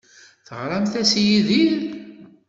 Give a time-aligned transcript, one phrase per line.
[0.47, 1.79] Teɣramt-as i Yidir?